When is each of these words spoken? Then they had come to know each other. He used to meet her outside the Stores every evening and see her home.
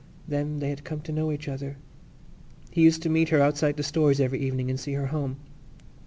Then 0.27 0.57
they 0.57 0.69
had 0.71 0.83
come 0.83 1.01
to 1.01 1.11
know 1.11 1.31
each 1.31 1.47
other. 1.47 1.77
He 2.71 2.81
used 2.81 3.03
to 3.03 3.09
meet 3.11 3.29
her 3.29 3.39
outside 3.39 3.77
the 3.77 3.83
Stores 3.83 4.19
every 4.19 4.39
evening 4.39 4.71
and 4.71 4.79
see 4.79 4.93
her 4.93 5.05
home. 5.13 5.35